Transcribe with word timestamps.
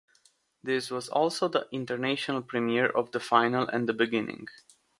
This 0.63 0.89
was 0.89 1.09
also 1.09 1.47
the 1.47 1.67
international 1.71 2.41
premiere 2.41 2.89
of 2.89 3.11
"The 3.11 3.19
Final" 3.19 3.67
and 3.67 3.87
"The 3.87 3.93
Beginning". 3.93 4.47